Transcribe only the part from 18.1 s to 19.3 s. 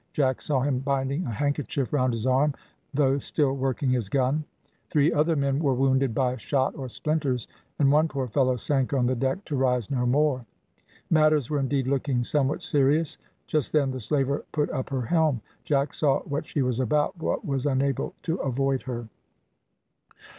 to avoid her.